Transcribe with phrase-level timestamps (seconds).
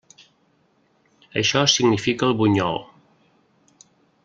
[1.41, 2.83] Això significa el bunyol.